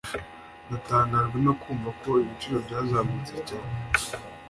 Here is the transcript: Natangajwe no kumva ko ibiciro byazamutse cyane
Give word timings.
Natangajwe 0.69 1.37
no 1.45 1.53
kumva 1.61 1.89
ko 2.01 2.09
ibiciro 2.23 2.57
byazamutse 2.65 3.33
cyane 3.47 3.71